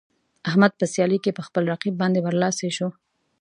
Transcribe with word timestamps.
احمد 0.49 0.71
په 0.79 0.85
سیالۍ 0.93 1.19
کې 1.23 1.31
په 1.37 1.41
خپل 1.47 1.63
رقیب 1.73 1.95
باندې 2.01 2.19
برلاسی 2.25 2.69
شو. 2.77 2.89